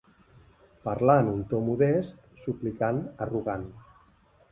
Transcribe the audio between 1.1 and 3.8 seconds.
en un to modest, suplicant, arrogant.